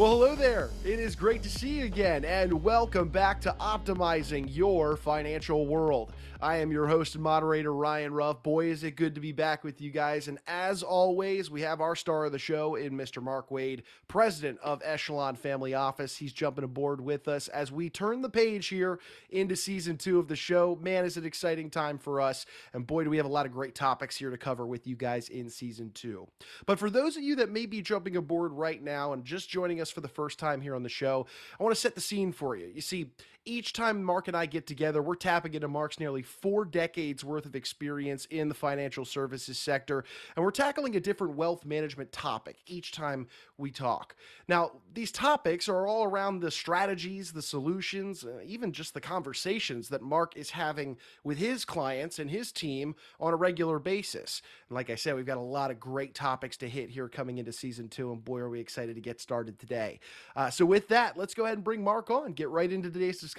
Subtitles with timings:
[0.00, 0.70] Well, hello there.
[0.82, 6.14] It is great to see you again, and welcome back to Optimizing Your Financial World.
[6.42, 8.42] I am your host and moderator, Ryan Ruff.
[8.42, 10.26] Boy, is it good to be back with you guys.
[10.26, 13.22] And as always, we have our star of the show in Mr.
[13.22, 16.16] Mark Wade, president of Echelon Family Office.
[16.16, 20.28] He's jumping aboard with us as we turn the page here into season two of
[20.28, 20.78] the show.
[20.80, 22.46] Man, is it exciting time for us.
[22.72, 24.96] And boy, do we have a lot of great topics here to cover with you
[24.96, 26.26] guys in season two.
[26.64, 29.78] But for those of you that may be jumping aboard right now and just joining
[29.82, 31.26] us for the first time here on the show,
[31.58, 32.66] I want to set the scene for you.
[32.66, 33.10] You see,
[33.44, 37.46] each time Mark and I get together, we're tapping into Mark's nearly four decades worth
[37.46, 40.04] of experience in the financial services sector,
[40.36, 44.14] and we're tackling a different wealth management topic each time we talk.
[44.46, 49.88] Now, these topics are all around the strategies, the solutions, uh, even just the conversations
[49.88, 54.42] that Mark is having with his clients and his team on a regular basis.
[54.68, 57.38] And like I said, we've got a lot of great topics to hit here coming
[57.38, 60.00] into season two, and boy, are we excited to get started today.
[60.36, 63.18] Uh, so, with that, let's go ahead and bring Mark on, get right into today's
[63.18, 63.29] discussion.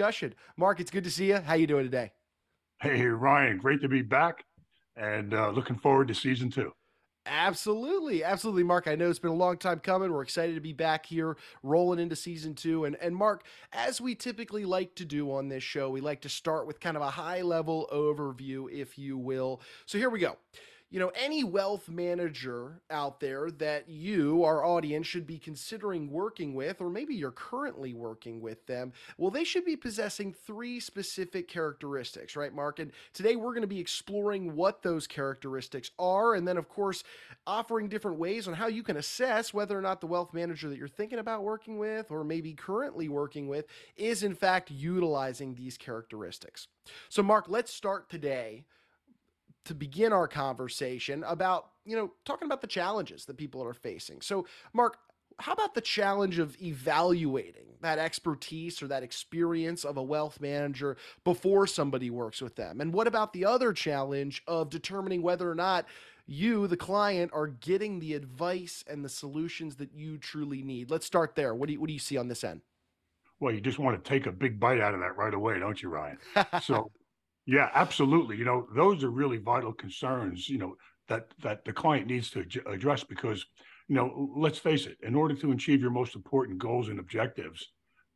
[0.58, 1.38] Mark, it's good to see you.
[1.38, 2.11] How you doing today?
[2.81, 4.44] Hey, Ryan, great to be back
[4.95, 6.72] and uh, looking forward to season two.
[7.28, 8.88] Absolutely, absolutely, Mark.
[8.88, 10.12] I know it's been a long time coming.
[10.12, 12.86] We're excited to be back here, rolling into season two.
[12.86, 16.30] And and Mark, as we typically like to do on this show, we like to
[16.30, 19.62] start with kind of a high level overview, if you will.
[19.86, 20.38] So here we go
[20.92, 26.53] you know, any wealth manager out there that you, our audience, should be considering working
[26.53, 31.47] with, or maybe you're currently working with them, well, they should be possessing three specific
[31.47, 32.80] characteristics, right, Mark?
[32.80, 37.06] And today we're going to be exploring what those characteristics are, and then, of course,
[37.47, 40.78] offering different ways on how you can assess whether or not the wealth manager that
[40.78, 45.78] you're thinking about working with, or maybe currently working with, is in fact utilizing these
[45.78, 46.67] characteristics.
[47.08, 48.66] So, Mark, let's start today
[49.65, 54.21] to begin our conversation about, you know, talking about the challenges that people are facing.
[54.21, 54.97] So, Mark,
[55.39, 60.97] how about the challenge of evaluating that expertise or that experience of a wealth manager
[61.23, 62.81] before somebody works with them?
[62.81, 65.85] And what about the other challenge of determining whether or not
[66.27, 70.91] you, the client, are getting the advice and the solutions that you truly need?
[70.91, 71.55] Let's start there.
[71.55, 72.61] What do you, what do you see on this end?
[73.39, 75.81] Well, you just want to take a big bite out of that right away, don't
[75.81, 76.19] you, Ryan?
[76.61, 76.91] so
[77.46, 78.38] yeah, absolutely.
[78.38, 80.75] You know, those are really vital concerns, you know,
[81.07, 83.46] that that the client needs to address because,
[83.88, 87.72] you know, let's face it, in order to achieve your most important goals and objectives,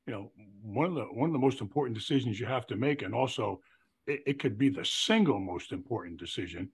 [0.08, 0.32] you know,
[0.62, 3.60] one of the one of the most important decisions you have to make, and also
[4.08, 6.70] it, it could be the single most important decision,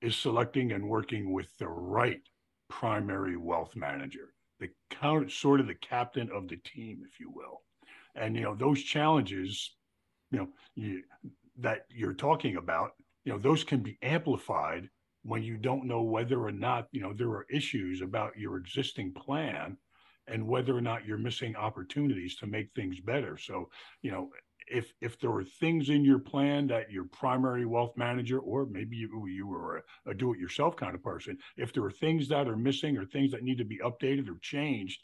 [0.00, 2.22] is selecting and working with the right
[2.68, 7.62] primary wealth manager, the count, sort of the captain of the team, if you will.
[8.14, 9.74] And you know, those challenges,
[10.30, 11.02] you know, you,
[11.58, 12.92] that you're talking about,
[13.24, 14.88] you know, those can be amplified
[15.22, 19.12] when you don't know whether or not, you know, there are issues about your existing
[19.12, 19.76] plan
[20.26, 23.36] and whether or not you're missing opportunities to make things better.
[23.36, 23.68] So,
[24.02, 24.30] you know,
[24.66, 28.96] if if there are things in your plan that your primary wealth manager or maybe
[28.96, 32.56] you you were a, a do-it-yourself kind of person, if there are things that are
[32.56, 35.02] missing or things that need to be updated or changed,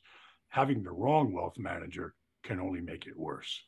[0.49, 2.15] having the wrong wealth manager
[2.45, 3.65] can only make it worse.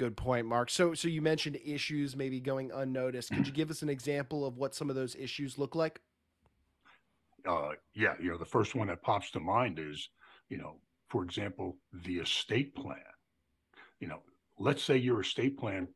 [0.00, 0.70] Good point, Mark.
[0.70, 3.34] So, so you mentioned issues maybe going unnoticed.
[3.34, 6.00] Could you give us an example of what some of those issues look like?
[7.46, 10.08] Uh, yeah, you know, the first one that pops to mind is,
[10.48, 10.76] you know,
[11.10, 12.96] for example, the estate plan.
[14.00, 14.20] You know,
[14.58, 15.86] let's say your estate plan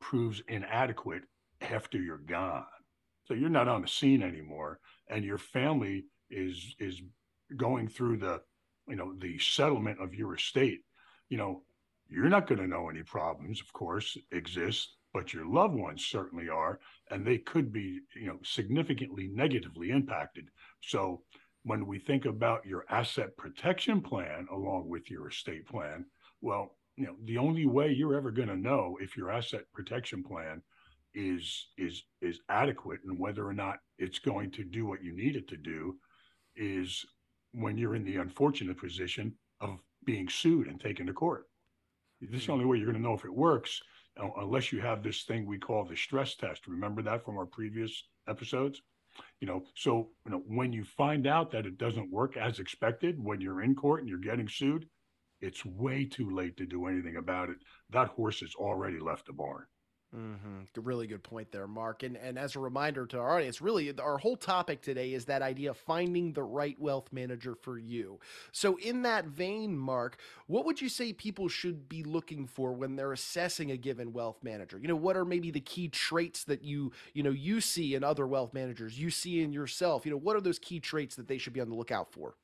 [0.00, 1.22] proves inadequate
[1.60, 2.66] after you're gone,
[3.26, 7.00] so you're not on the scene anymore, and your family is is
[7.56, 8.40] going through the,
[8.88, 10.80] you know, the settlement of your estate.
[11.28, 11.62] You know,
[12.12, 16.48] you're not going to know any problems, of course, exist, but your loved ones certainly
[16.48, 16.80] are,
[17.10, 20.48] and they could be, you know, significantly negatively impacted.
[20.80, 21.22] So
[21.64, 26.06] when we think about your asset protection plan along with your estate plan,
[26.40, 30.22] well, you know, the only way you're ever going to know if your asset protection
[30.22, 30.62] plan
[31.14, 35.36] is is is adequate and whether or not it's going to do what you need
[35.36, 35.94] it to do
[36.56, 37.04] is
[37.52, 41.46] when you're in the unfortunate position of being sued and taken to court.
[42.30, 43.80] This is the only way you're going to know if it works,
[44.16, 46.68] unless you have this thing we call the stress test.
[46.68, 48.80] Remember that from our previous episodes?
[49.40, 53.22] You know, so you know when you find out that it doesn't work as expected,
[53.22, 54.86] when you're in court and you're getting sued,
[55.40, 57.56] it's way too late to do anything about it.
[57.90, 59.64] That horse has already left the barn.
[60.14, 60.80] Mm-hmm.
[60.82, 62.02] Really good point there, Mark.
[62.02, 65.40] And and as a reminder to our audience, really our whole topic today is that
[65.40, 68.20] idea of finding the right wealth manager for you.
[68.52, 70.18] So in that vein, Mark,
[70.48, 74.42] what would you say people should be looking for when they're assessing a given wealth
[74.42, 74.78] manager?
[74.78, 78.04] You know, what are maybe the key traits that you you know you see in
[78.04, 80.04] other wealth managers, you see in yourself?
[80.04, 82.34] You know, what are those key traits that they should be on the lookout for?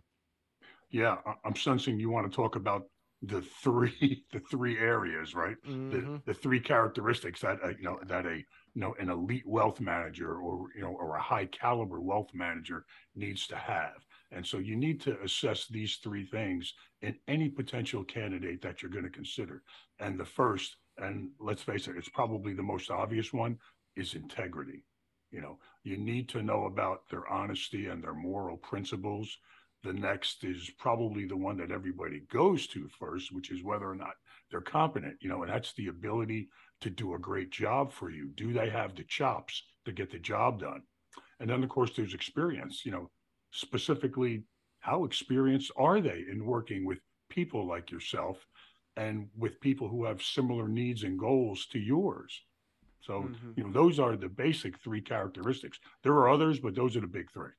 [0.91, 2.87] Yeah, I'm sensing you want to talk about
[3.23, 5.57] the three the three areas, right?
[5.67, 5.91] Mm-hmm.
[5.91, 8.45] The the three characteristics that uh, you know that a you
[8.75, 12.85] know an elite wealth manager or you know or a high caliber wealth manager
[13.15, 14.05] needs to have.
[14.31, 18.91] And so you need to assess these three things in any potential candidate that you're
[18.91, 19.63] going to consider.
[20.01, 23.57] And the first, and let's face it, it's probably the most obvious one,
[23.97, 24.85] is integrity.
[25.31, 29.39] You know, you need to know about their honesty and their moral principles
[29.85, 33.95] the next is probably the one that everybody goes to first, which is whether or
[33.95, 34.15] not
[34.51, 36.49] they're competent, you know, and that's the ability
[36.81, 38.31] to do a great job for you.
[38.37, 40.83] Do they have the chops to get the job done?
[41.41, 43.11] And then, of course, there's experience, you know,
[43.53, 44.45] specifically,
[44.81, 46.99] how experienced are they in working with
[47.29, 48.39] people like yourself
[48.97, 52.43] and with people who have similar needs and goals to yours?
[53.01, 53.53] So, mm-hmm.
[53.57, 55.79] you know, those are the basic three characteristics.
[56.03, 57.51] There are others, but those are the big three.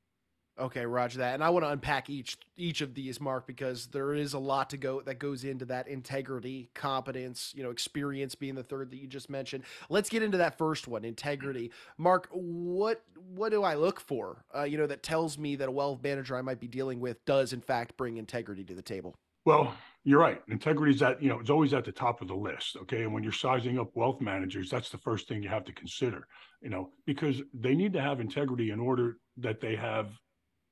[0.60, 1.36] Okay, Roger that.
[1.36, 4.70] And I want to unpack each each of these, Mark, because there is a lot
[4.72, 8.98] to go that goes into that integrity, competence, you know, experience being the third that
[8.98, 9.64] you just mentioned.
[9.90, 11.72] Let's get into that first one, integrity.
[11.98, 13.02] Mark, what
[13.34, 14.44] what do I look for?
[14.56, 17.24] Uh, you know, that tells me that a wealth manager I might be dealing with
[17.26, 19.16] does in fact bring integrity to the table.
[19.46, 19.74] Well,
[20.04, 20.42] you're right.
[20.50, 22.76] Integrity is that you know, it's always at the top of the list.
[22.82, 23.04] Okay.
[23.04, 26.28] And when you're sizing up wealth managers, that's the first thing you have to consider,
[26.62, 30.12] you know, because they need to have integrity in order that they have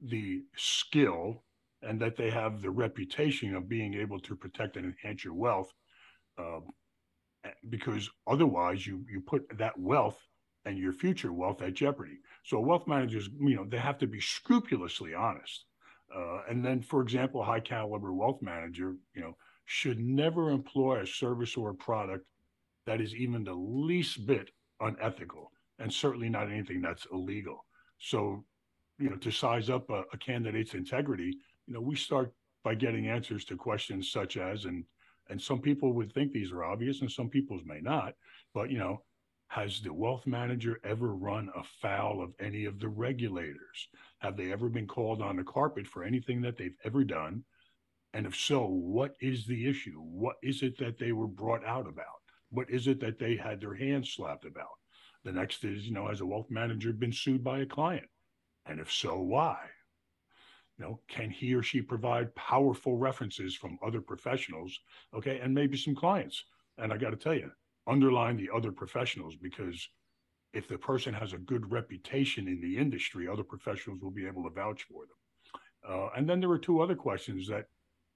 [0.01, 1.43] the skill
[1.81, 5.71] and that they have the reputation of being able to protect and enhance your wealth
[6.39, 6.59] eh,
[7.69, 10.19] because otherwise you you put that wealth
[10.65, 12.19] and your future wealth at jeopardy.
[12.43, 15.65] So wealth managers you know they have to be scrupulously honest.
[16.15, 19.35] Uh, and then for example a high caliber wealth manager you know
[19.65, 22.25] should never employ a service or a product
[22.85, 24.49] that is even the least bit
[24.79, 27.65] unethical and certainly not anything that's illegal.
[27.99, 28.45] So
[28.99, 32.33] you know, to size up a, a candidate's integrity, you know, we start
[32.63, 34.83] by getting answers to questions such as, and
[35.29, 38.13] and some people would think these are obvious, and some people's may not,
[38.53, 39.03] but you know,
[39.49, 43.89] has the wealth manager ever run afoul of any of the regulators?
[44.19, 47.43] Have they ever been called on the carpet for anything that they've ever done?
[48.13, 49.99] And if so, what is the issue?
[49.99, 52.05] What is it that they were brought out about?
[52.49, 54.67] What is it that they had their hands slapped about?
[55.23, 58.07] The next is, you know, has a wealth manager been sued by a client?
[58.67, 59.57] And if so, why?
[60.77, 64.77] You know, can he or she provide powerful references from other professionals?
[65.13, 66.43] Okay, and maybe some clients.
[66.77, 67.51] And I got to tell you,
[67.87, 69.87] underline the other professionals because
[70.53, 74.43] if the person has a good reputation in the industry, other professionals will be able
[74.43, 75.17] to vouch for them.
[75.89, 77.65] Uh, and then there are two other questions that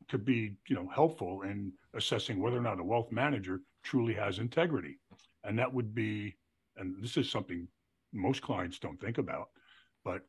[0.10, 4.40] could be, you know, helpful in assessing whether or not a wealth manager truly has
[4.40, 5.00] integrity.
[5.44, 6.36] And that would be,
[6.78, 7.68] and this is something
[8.14, 9.50] most clients don't think about,
[10.04, 10.22] but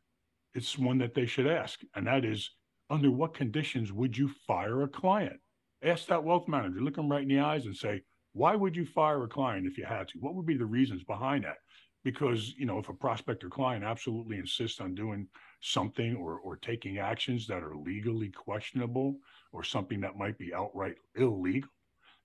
[0.54, 2.50] it's one that they should ask, and that is
[2.90, 5.40] under what conditions would you fire a client?
[5.82, 8.02] Ask that wealth manager, look them right in the eyes and say,
[8.34, 10.19] why would you fire a client if you had to?
[10.19, 11.56] What would be the reasons behind that?
[12.04, 15.28] Because, you know, if a prospect or client absolutely insists on doing
[15.60, 19.16] something or, or taking actions that are legally questionable
[19.52, 21.69] or something that might be outright illegal,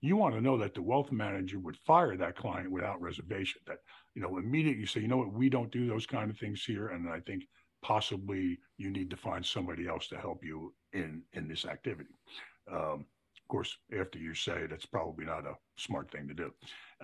[0.02, 3.62] you want to know that the wealth manager would fire that client without reservation.
[3.68, 3.78] That,
[4.16, 6.90] you know, immediately say, you know what, we don't do those kind of things here.
[6.90, 7.44] And I think
[7.82, 12.16] possibly you need to find somebody else to help you in in this activity.
[12.72, 13.06] Um,
[13.48, 16.52] of course, after you say it's probably not a smart thing to do.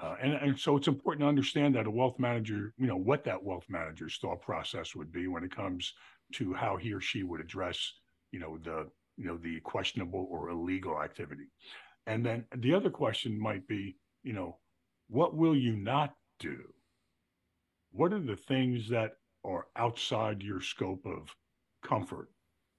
[0.01, 3.23] Uh, and, and so it's important to understand that a wealth manager, you know, what
[3.23, 5.93] that wealth manager's thought process would be when it comes
[6.33, 7.93] to how he or she would address,
[8.31, 11.47] you know, the, you know, the questionable or illegal activity.
[12.07, 14.57] And then the other question might be, you know,
[15.09, 16.57] what will you not do?
[17.91, 19.11] What are the things that
[19.43, 21.35] are outside your scope of
[21.83, 22.29] comfort.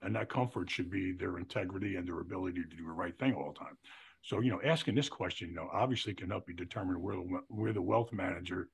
[0.02, 3.34] And that comfort should be their integrity and their ability to do the right thing
[3.34, 3.76] all the time.
[4.22, 7.40] So, you know, asking this question, you know, obviously can help you determine where, the,
[7.48, 8.68] where the wealth manager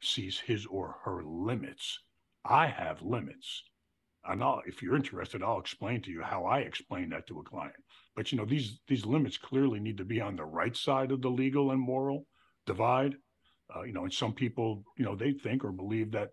[0.00, 1.98] sees his or her limits.
[2.44, 3.62] I have limits.
[4.24, 7.44] And I'll, if you're interested, I'll explain to you how I explain that to a
[7.44, 7.76] client.
[8.16, 11.22] But you know, these these limits clearly need to be on the right side of
[11.22, 12.26] the legal and moral
[12.66, 13.14] divide.
[13.74, 16.30] Uh, you know, and some people, you know, they think or believe that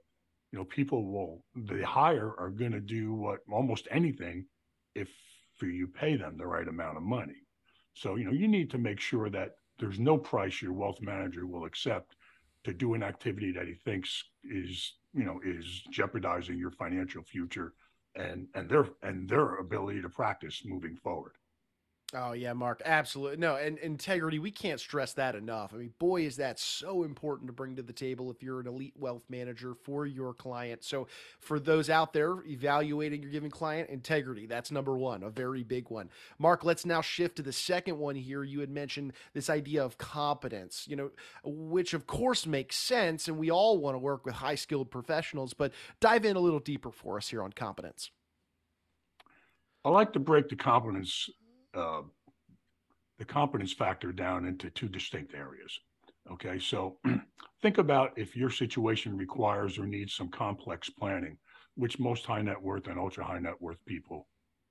[0.54, 4.46] you know, people will the hire are going to do what almost anything
[4.94, 5.10] if
[5.60, 7.42] you pay them the right amount of money.
[7.96, 11.48] So, you know, you need to make sure that there's no price your wealth manager
[11.48, 12.18] will accept
[12.66, 17.74] to do an activity that he thinks is, you know, is jeopardizing your financial future
[18.16, 21.34] and and their and their ability to practice moving forward.
[22.16, 23.38] Oh yeah, Mark, absolutely.
[23.38, 25.74] No, and integrity, we can't stress that enough.
[25.74, 28.68] I mean, boy, is that so important to bring to the table if you're an
[28.68, 30.84] elite wealth manager for your client.
[30.84, 31.08] So,
[31.40, 35.90] for those out there evaluating your given client, integrity, that's number 1, a very big
[35.90, 36.12] one.
[36.38, 38.44] Mark, let's now shift to the second one here.
[38.44, 41.10] You had mentioned this idea of competence, you know,
[41.44, 45.74] which of course makes sense and we all want to work with high-skilled professionals, but
[46.00, 48.12] dive in a little deeper for us here on competence.
[49.84, 51.28] I like to break the competence
[51.74, 52.02] uh,
[53.20, 55.80] the competence factor down into two distinct areas.
[56.32, 56.98] Okay, so
[57.62, 61.38] think about if your situation requires or needs some complex planning,
[61.76, 64.28] which most high net worth and ultra high net worth people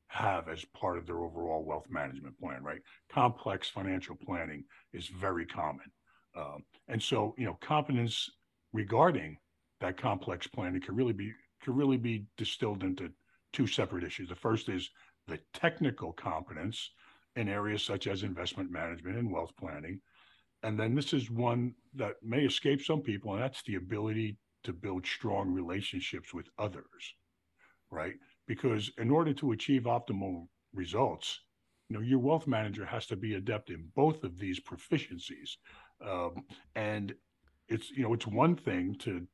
[0.09, 2.81] have as part of their overall wealth management plan, right?
[3.11, 5.91] Complex financial planning is very common.
[6.37, 8.31] Um, and so, you know, competence
[8.73, 9.39] regarding
[9.81, 11.33] that complex planning can really be
[11.63, 13.11] can really be distilled into
[13.53, 14.29] two separate issues.
[14.29, 14.91] The first is
[15.26, 16.91] the technical competence
[17.37, 20.00] in areas such as investment management and wealth planning.
[20.62, 24.73] And then this is one that may escape some people, and that's the ability to
[24.73, 27.14] build strong relationships with others,
[27.91, 28.14] right?
[28.47, 31.41] Because in order to achieve optimal results,
[31.88, 35.57] you know, your wealth manager has to be adept in both of these proficiencies.
[36.05, 37.12] Um, and
[37.69, 39.26] it's, you know, it's one thing to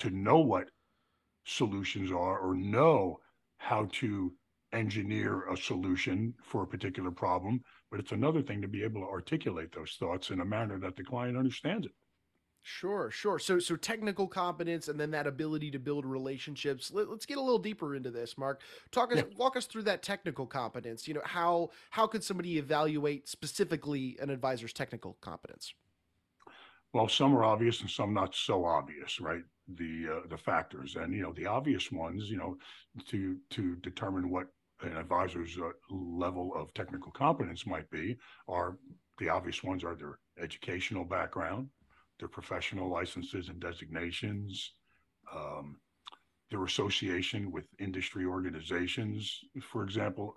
[0.00, 0.70] to know what
[1.44, 3.18] solutions are or know
[3.58, 4.32] how to
[4.72, 7.60] engineer a solution for a particular problem,
[7.90, 10.96] but it's another thing to be able to articulate those thoughts in a manner that
[10.96, 11.92] the client understands it.
[12.62, 13.38] Sure, sure.
[13.38, 16.90] So, so technical competence and then that ability to build relationships.
[16.92, 18.60] Let, us get a little deeper into this, Mark.
[18.90, 19.36] Talk us, yeah.
[19.36, 21.08] walk us through that technical competence.
[21.08, 25.72] You know, how how could somebody evaluate specifically an advisor's technical competence?
[26.92, 29.42] Well, some are obvious and some not so obvious, right?
[29.76, 32.58] The uh, the factors, and you know, the obvious ones, you know,
[33.06, 34.48] to to determine what
[34.82, 38.16] an advisor's uh, level of technical competence might be
[38.48, 38.78] are
[39.18, 41.68] the obvious ones are their educational background,
[42.18, 44.74] their professional licenses and designations,
[45.34, 45.76] um,
[46.50, 49.40] their association with industry organizations.
[49.60, 50.36] For example,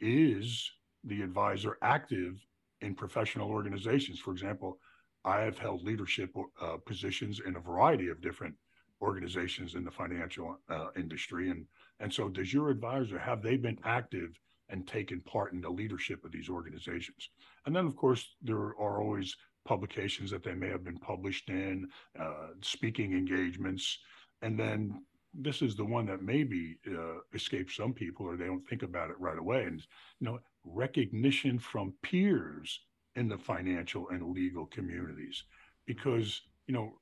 [0.00, 0.70] is
[1.04, 2.40] the advisor active
[2.80, 4.20] in professional organizations?
[4.20, 4.78] For example,
[5.24, 8.54] I have held leadership uh, positions in a variety of different
[9.02, 11.66] organizations in the financial uh, industry, and
[12.00, 14.30] and so, does your advisor have they been active
[14.68, 17.30] and taken part in the leadership of these organizations?
[17.66, 21.88] And then, of course, there are always publications that they may have been published in,
[22.18, 23.98] uh, speaking engagements,
[24.42, 25.02] and then
[25.34, 29.10] this is the one that maybe uh, escapes some people or they don't think about
[29.10, 29.64] it right away.
[29.64, 29.80] And
[30.18, 32.80] you know, recognition from peers
[33.14, 35.44] in the financial and legal communities,
[35.86, 36.94] because you know,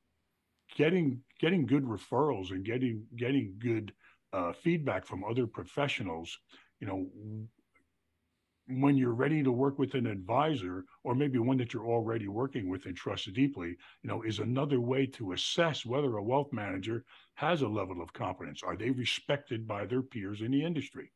[0.77, 3.93] getting getting good referrals and getting getting good
[4.33, 6.39] uh, feedback from other professionals,
[6.81, 7.07] you know,
[8.69, 12.69] when you're ready to work with an advisor or maybe one that you're already working
[12.69, 13.69] with and trust deeply,
[14.03, 17.05] you know, is another way to assess whether a wealth manager
[17.35, 18.63] has a level of competence.
[18.63, 21.11] Are they respected by their peers in the industry?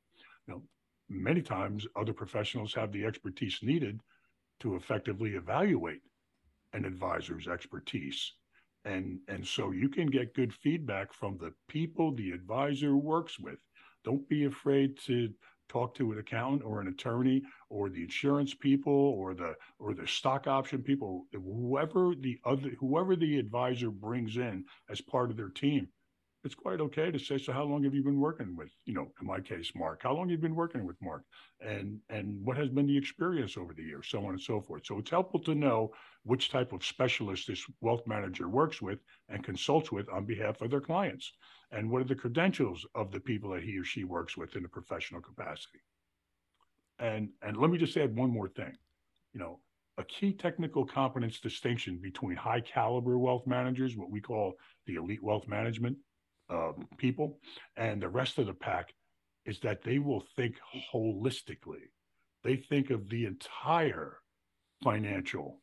[0.47, 0.63] You know,
[1.11, 4.01] many times other professionals have the expertise needed
[4.61, 6.01] to effectively evaluate
[6.73, 8.33] an advisor's expertise
[8.85, 13.59] and and so you can get good feedback from the people the advisor works with.
[14.05, 15.33] Don't be afraid to
[15.69, 20.07] talk to an accountant or an attorney or the insurance people or the or the
[20.07, 25.49] stock option people whoever the other whoever the advisor brings in as part of their
[25.49, 25.89] team
[26.45, 29.13] it's quite okay to say, so how long have you been working with, you know,
[29.21, 31.23] in my case, Mark, how long have you been working with Mark
[31.61, 34.85] and, and what has been the experience over the years, so on and so forth.
[34.85, 35.93] So it's helpful to know
[36.25, 40.71] which type of specialist this wealth manager works with and consults with on behalf of
[40.71, 41.33] their clients.
[41.71, 44.65] And what are the credentials of the people that he or she works with in
[44.65, 45.81] a professional capacity?
[46.99, 48.77] And, and let me just add one more thing.
[49.33, 49.61] You know,
[49.97, 54.55] a key technical competence distinction between high caliber wealth managers, what we call
[54.87, 55.97] the elite wealth management
[56.53, 57.39] uh, people
[57.77, 58.93] and the rest of the pack
[59.47, 60.57] is that they will think
[60.93, 61.89] holistically.
[62.45, 64.19] They think of the entire
[64.83, 65.61] financial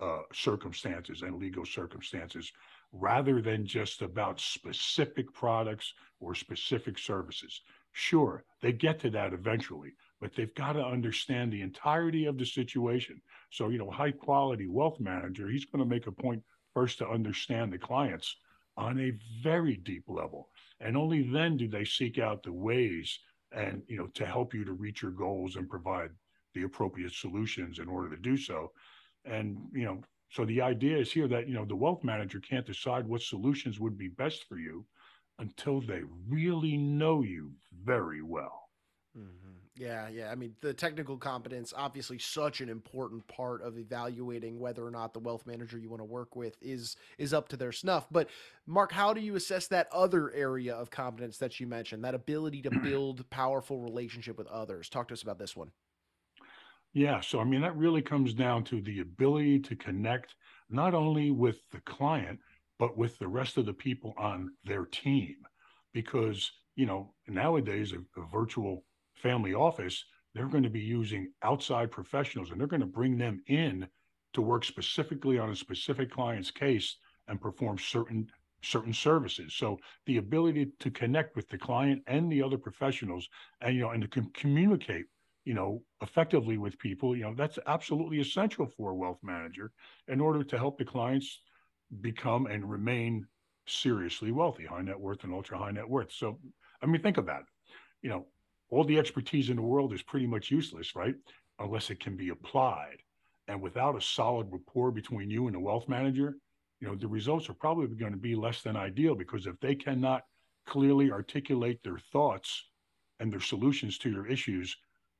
[0.00, 2.52] uh, circumstances and legal circumstances
[2.92, 7.62] rather than just about specific products or specific services.
[7.92, 12.44] Sure, they get to that eventually, but they've got to understand the entirety of the
[12.44, 13.20] situation.
[13.50, 16.42] So, you know, high quality wealth manager, he's going to make a point
[16.74, 18.36] first to understand the clients
[18.76, 20.48] on a very deep level.
[20.80, 23.18] And only then do they seek out the ways
[23.52, 26.10] and, you know, to help you to reach your goals and provide
[26.54, 28.72] the appropriate solutions in order to do so.
[29.24, 32.66] And, you know, so the idea is here that, you know, the wealth manager can't
[32.66, 34.84] decide what solutions would be best for you
[35.38, 37.52] until they really know you
[37.84, 38.68] very well.
[39.16, 39.55] Mm-hmm.
[39.78, 40.30] Yeah, yeah.
[40.30, 45.12] I mean, the technical competence, obviously, such an important part of evaluating whether or not
[45.12, 48.06] the wealth manager you want to work with is is up to their snuff.
[48.10, 48.30] But
[48.66, 52.62] Mark, how do you assess that other area of competence that you mentioned, that ability
[52.62, 54.88] to build powerful relationship with others?
[54.88, 55.70] Talk to us about this one.
[56.94, 60.34] Yeah, so I mean, that really comes down to the ability to connect
[60.70, 62.40] not only with the client,
[62.78, 65.36] but with the rest of the people on their team.
[65.92, 68.85] Because, you know, nowadays, a, a virtual
[69.16, 70.04] family office,
[70.34, 73.88] they're going to be using outside professionals and they're going to bring them in
[74.34, 76.96] to work specifically on a specific client's case
[77.28, 78.28] and perform certain
[78.62, 79.54] certain services.
[79.54, 83.28] So the ability to connect with the client and the other professionals
[83.60, 85.06] and you know and to com- communicate
[85.46, 89.70] you know effectively with people you know that's absolutely essential for a wealth manager
[90.08, 91.40] in order to help the clients
[92.02, 93.24] become and remain
[93.66, 96.38] seriously wealthy high net worth and ultra high net worth so
[96.82, 97.42] i mean think of that
[98.02, 98.26] you know
[98.70, 101.14] all the expertise in the world is pretty much useless, right?
[101.58, 102.96] Unless it can be applied.
[103.48, 106.36] And without a solid rapport between you and the wealth manager,
[106.80, 109.74] you know, the results are probably going to be less than ideal because if they
[109.74, 110.22] cannot
[110.66, 112.64] clearly articulate their thoughts
[113.20, 114.76] and their solutions to your issues,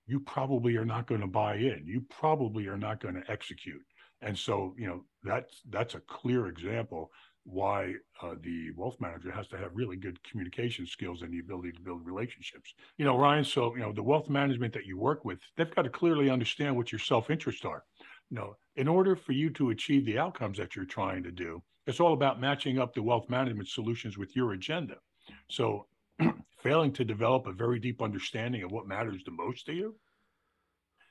[0.06, 1.82] you probably are not going to buy in.
[1.86, 3.82] You probably are not going to execute.
[4.22, 7.10] And so, you know, that's that's a clear example
[7.46, 11.70] why uh, the wealth manager has to have really good communication skills and the ability
[11.72, 12.74] to build relationships.
[12.98, 15.82] You know, Ryan, so, you know, the wealth management that you work with, they've got
[15.82, 17.84] to clearly understand what your self interests are.
[18.30, 21.62] You know, in order for you to achieve the outcomes that you're trying to do,
[21.86, 24.96] it's all about matching up the wealth management solutions with your agenda.
[25.48, 25.86] So,
[26.58, 29.94] failing to develop a very deep understanding of what matters the most to you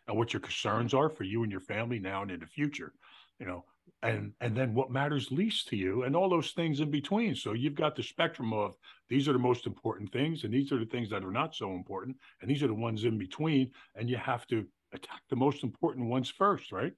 [0.07, 2.91] and what your concerns are for you and your family now and in the future,
[3.39, 3.63] you know,
[4.05, 7.35] and and then what matters least to you and all those things in between.
[7.35, 8.75] So you've got the spectrum of
[9.09, 11.71] these are the most important things and these are the things that are not so
[11.71, 15.63] important and these are the ones in between and you have to attack the most
[15.63, 16.93] important ones first right?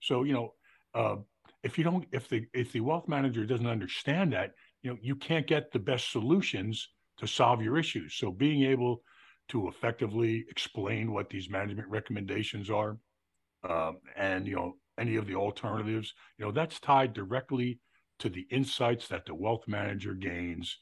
[0.00, 0.54] So you know
[0.94, 1.16] uh,
[1.62, 4.52] if you don't if the if the wealth manager doesn't understand that
[4.82, 8.14] you know you can't get the best solutions to solve your issues.
[8.14, 9.02] So being able
[9.48, 12.96] to effectively explain what these management recommendations are
[13.68, 17.80] um, and you know any of the alternatives, you know, that's tied directly
[18.18, 20.78] to the insights that the wealth manager gains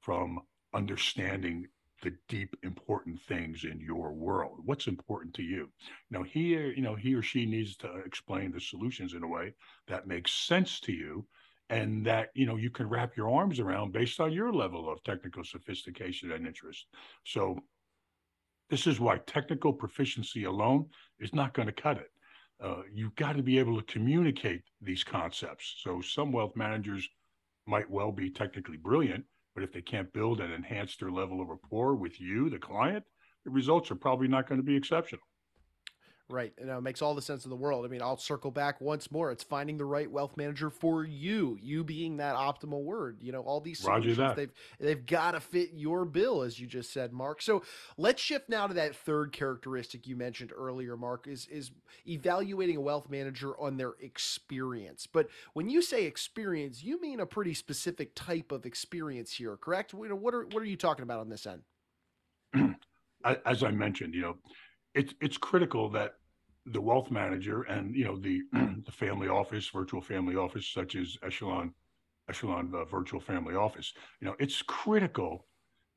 [0.00, 0.40] from
[0.72, 1.66] understanding
[2.02, 4.60] the deep important things in your world.
[4.64, 5.70] What's important to you?
[6.10, 9.54] Now he you know he or she needs to explain the solutions in a way
[9.88, 11.26] that makes sense to you
[11.70, 15.02] and that you know you can wrap your arms around based on your level of
[15.02, 16.86] technical sophistication and interest.
[17.24, 17.58] So
[18.68, 20.86] this is why technical proficiency alone
[21.18, 22.10] is not going to cut it
[22.62, 25.76] uh, you've got to be able to communicate these concepts.
[25.78, 27.08] So some wealth managers
[27.66, 31.48] might well be technically brilliant, but if they can't build and enhance their level of
[31.48, 33.04] rapport with you, the client,
[33.44, 35.22] the results are probably not going to be exceptional.
[36.28, 36.52] Right.
[36.58, 37.84] You know, it makes all the sense in the world.
[37.84, 39.30] I mean, I'll circle back once more.
[39.30, 43.18] It's finding the right wealth manager for you, you being that optimal word.
[43.22, 46.92] You know, all these solutions, they've they've got to fit your bill, as you just
[46.92, 47.40] said, Mark.
[47.42, 47.62] So
[47.96, 51.70] let's shift now to that third characteristic you mentioned earlier, Mark, is is
[52.08, 55.06] evaluating a wealth manager on their experience.
[55.06, 59.94] But when you say experience, you mean a pretty specific type of experience here, correct?
[59.94, 62.74] What are what are you talking about on this end?
[63.44, 64.36] As I mentioned, you know,
[64.96, 66.14] it's it's critical that
[66.64, 68.40] the wealth manager and you know the
[68.84, 71.72] the family office, virtual family office, such as Echelon
[72.28, 75.46] Echelon uh, Virtual Family Office, you know, it's critical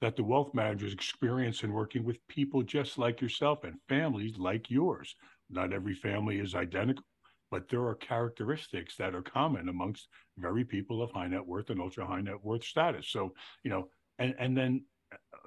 [0.01, 4.69] that the wealth manager's experience in working with people just like yourself and families like
[4.69, 5.15] yours.
[5.49, 7.03] Not every family is identical,
[7.51, 10.07] but there are characteristics that are common amongst
[10.37, 13.07] very people of high net worth and ultra high net worth status.
[13.09, 13.33] So,
[13.63, 14.85] you know, and and then,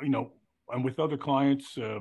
[0.03, 0.33] you know,
[0.69, 2.01] and with other clients, uh,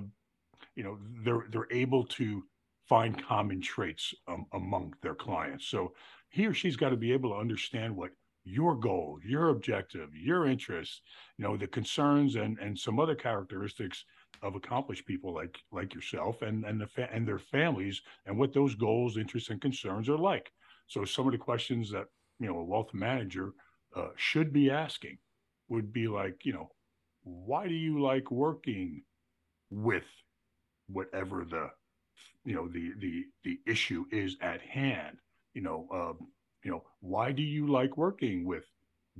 [0.76, 2.44] you know they're they're able to
[2.88, 5.68] find common traits um, among their clients.
[5.68, 5.94] So
[6.30, 8.12] he or she's got to be able to understand what
[8.44, 11.02] your goal your objective your interests
[11.38, 14.04] you know the concerns and and some other characteristics
[14.42, 18.54] of accomplished people like like yourself and and the fa- and their families and what
[18.54, 20.52] those goals interests and concerns are like.
[20.88, 22.08] So some of the questions that
[22.40, 23.54] you know a wealth manager
[23.96, 25.18] uh, should be asking
[25.70, 26.72] would be like you know
[27.24, 29.04] why do you like working
[29.70, 30.06] with
[30.92, 31.70] whatever the
[32.46, 35.18] you know the the the issue is at hand.
[35.54, 36.28] You know um,
[36.64, 38.66] you know why do you like working with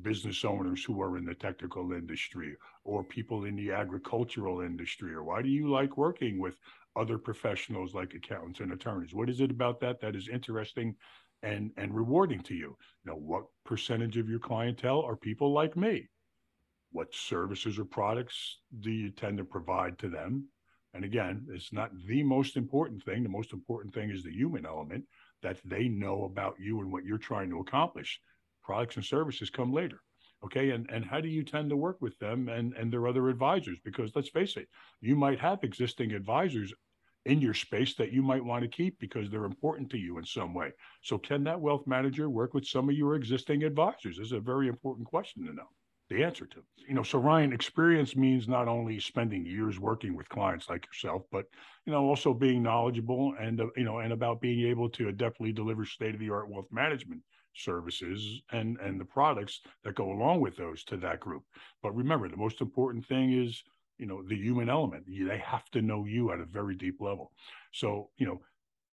[0.02, 5.14] business owners who are in the technical industry or people in the agricultural industry?
[5.14, 6.56] Or why do you like working with
[6.96, 9.14] other professionals like accountants and attorneys?
[9.14, 10.96] What is it about that that is interesting
[11.44, 12.78] and and rewarding to you?
[13.06, 16.10] Now what percentage of your clientele are people like me?
[16.92, 20.48] What services or products do you tend to provide to them
[20.94, 23.24] And again, it's not the most important thing.
[23.24, 25.06] The most important thing is the human element
[25.42, 28.20] that they know about you and what you're trying to accomplish.
[28.64, 30.02] Products and services come later.
[30.44, 30.72] Okay.
[30.72, 33.78] And, and how do you tend to work with them and, and their other advisors?
[33.84, 34.68] Because let's face it,
[35.00, 36.74] you might have existing advisors
[37.26, 40.26] in your space that you might want to keep because they're important to you in
[40.26, 40.72] some way.
[41.04, 44.18] So, can that wealth manager work with some of your existing advisors?
[44.18, 45.68] This is a very important question to know
[46.12, 46.64] the answer to.
[46.88, 51.24] You know, so Ryan, experience means not only spending years working with clients like yourself,
[51.32, 51.46] but
[51.86, 55.56] you know, also being knowledgeable and uh, you know, and about being able to adeptly
[55.56, 57.22] deliver state of the art wealth management
[57.56, 61.44] services and and the products that go along with those to that group.
[61.82, 63.64] But remember, the most important thing is
[63.98, 65.06] you know the human element.
[65.08, 67.32] They have to know you at a very deep level.
[67.72, 68.42] So you know,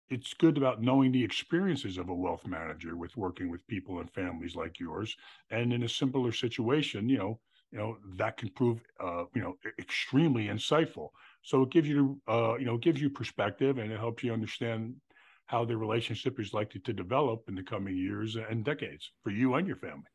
[0.10, 4.12] it's good about knowing the experiences of a wealth manager with working with people and
[4.12, 5.15] families like yours
[5.50, 7.39] and in a simpler situation you know
[7.76, 11.10] you know that can prove uh, you know extremely insightful.
[11.41, 14.96] So it gives you uh, you know gives you perspective and it helps you understand
[15.48, 19.54] how the relationship is likely to develop in the coming years and decades for you
[19.56, 20.06] and your family.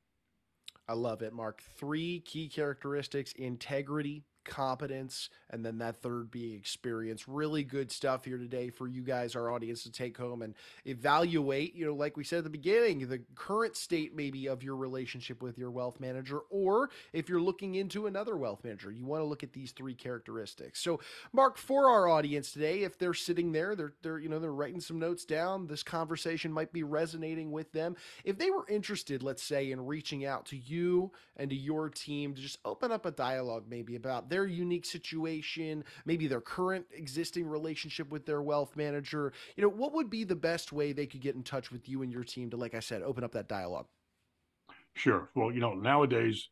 [0.88, 1.62] I love it mark.
[1.76, 7.28] Three key characteristics integrity competence, and then that third being experience.
[7.28, 11.74] Really good stuff here today for you guys, our audience, to take home and evaluate,
[11.74, 15.42] you know, like we said at the beginning, the current state maybe of your relationship
[15.42, 19.26] with your wealth manager, or if you're looking into another wealth manager, you want to
[19.26, 20.80] look at these three characteristics.
[20.80, 21.00] So,
[21.32, 24.80] Mark, for our audience today, if they're sitting there, they're they're you know they're writing
[24.80, 25.66] some notes down.
[25.66, 27.96] This conversation might be resonating with them.
[28.24, 32.34] If they were interested, let's say, in reaching out to you and to your team
[32.34, 37.46] to just open up a dialogue maybe about their unique situation, maybe their current existing
[37.46, 41.20] relationship with their wealth manager, you know, what would be the best way they could
[41.20, 43.48] get in touch with you and your team to, like I said, open up that
[43.48, 43.86] dialogue?
[44.94, 45.28] Sure.
[45.34, 46.48] Well, you know, nowadays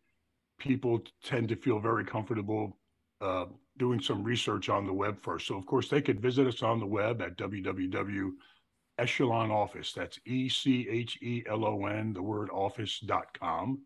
[0.58, 2.76] people tend to feel very comfortable
[3.20, 3.46] uh,
[3.78, 5.46] doing some research on the web first.
[5.46, 8.30] So, of course, they could visit us on the web at www.
[8.98, 9.92] Echelon Office.
[9.92, 13.80] That's E C H E L O N, the word office.com.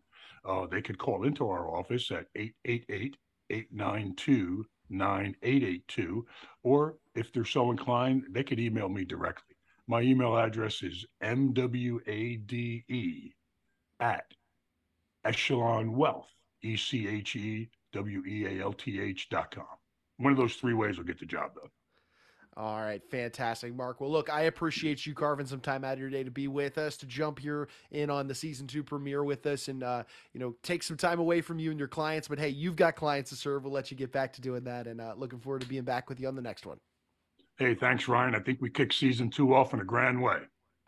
[0.45, 3.15] Uh, they could call into our office at 888
[3.49, 6.25] 892 9882.
[6.63, 9.55] Or if they're so inclined, they could email me directly.
[9.87, 12.03] My email address is mwade
[13.99, 14.25] at
[15.25, 16.29] echelon wealth,
[16.61, 19.65] E C H E W E A L T H dot com.
[20.17, 21.69] One of those three ways will get the job done.
[22.55, 23.99] All right, fantastic, Mark.
[23.99, 26.77] Well, look, I appreciate you carving some time out of your day to be with
[26.77, 30.39] us, to jump here in on the season two premiere with us, and uh, you
[30.39, 32.27] know, take some time away from you and your clients.
[32.27, 33.63] But hey, you've got clients to serve.
[33.63, 36.09] We'll let you get back to doing that, and uh, looking forward to being back
[36.09, 36.77] with you on the next one.
[37.57, 38.35] Hey, thanks, Ryan.
[38.35, 40.37] I think we kicked season two off in a grand way.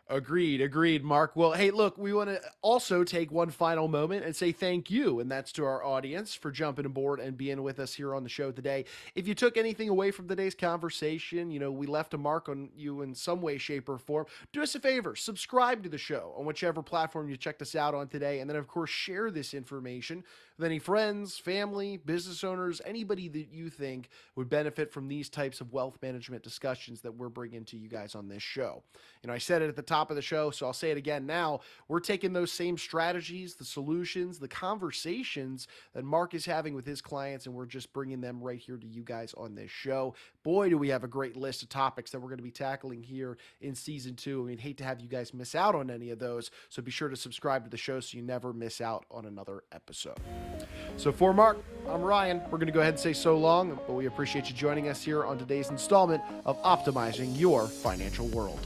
[0.08, 1.34] Agreed, agreed, Mark.
[1.34, 5.18] Well, hey, look, we want to also take one final moment and say thank you,
[5.18, 8.28] and that's to our audience for jumping aboard and being with us here on the
[8.28, 8.84] show today.
[9.16, 12.68] If you took anything away from today's conversation, you know, we left a mark on
[12.76, 16.32] you in some way, shape, or form, do us a favor, subscribe to the show
[16.38, 19.54] on whichever platform you checked us out on today, and then, of course, share this
[19.54, 20.22] information
[20.56, 25.60] with any friends, family, business owners, anybody that you think would benefit from these types
[25.60, 28.84] of wealth management discussions that we're bringing to you guys on this show.
[29.22, 30.98] You know, I said it at the top of the show, so I'll say it
[30.98, 31.60] again now.
[31.88, 37.00] We're taking those same strategies, the solutions, the conversations that Mark is having with his
[37.00, 40.14] clients, and we're just bringing them right here to you guys on this show.
[40.42, 43.02] Boy, do we have a great list of topics that we're going to be tackling
[43.02, 44.42] here in season two.
[44.42, 46.90] I mean, hate to have you guys miss out on any of those, so be
[46.90, 50.18] sure to subscribe to the show so you never miss out on another episode.
[50.98, 52.42] So for Mark, I'm Ryan.
[52.50, 55.02] We're going to go ahead and say so long, but we appreciate you joining us
[55.02, 58.60] here on today's installment of Optimizing Your Financial World.